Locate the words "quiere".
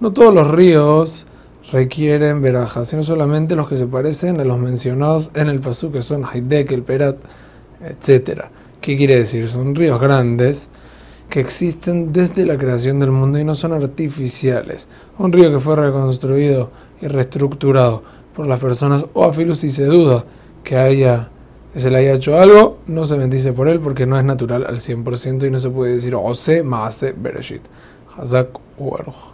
8.96-9.16